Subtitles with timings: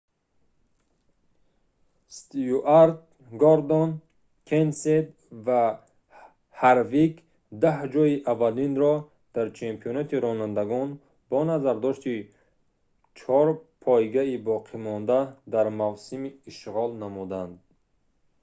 [2.17, 2.99] стюарт
[3.43, 3.89] гордон
[4.49, 5.07] кенсет
[5.45, 5.63] ва
[6.61, 7.13] ҳарвик
[7.63, 8.93] даҳ ҷойи аввалинро
[9.35, 10.89] дар чемпионати ронандагон
[11.29, 12.15] бо назардошти
[13.19, 13.45] чор
[13.83, 15.19] пойгаи боқимонда
[15.53, 17.53] дар мавсим ишғол намуданд